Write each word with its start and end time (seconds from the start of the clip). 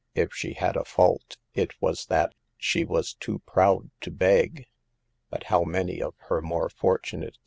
If 0.15 0.33
she 0.33 0.53
had 0.53 0.77
a 0.77 0.83
fault, 0.83 1.37
it 1.53 1.79
was 1.79 2.07
that 2.07 2.33
she 2.57 2.83
was 2.83 3.13
too 3.13 3.43
proud 3.45 3.91
to 4.01 4.09
beg; 4.09 4.65
but 5.29 5.43
how 5.43 5.61
many 5.63 6.01
of 6.01 6.15
her 6.27 6.41
more 6.41 6.69
fortunate 6.69 7.17
THE 7.19 7.19
PEBILS 7.19 7.27
OF 7.27 7.33
POVERTY. 7.33 7.39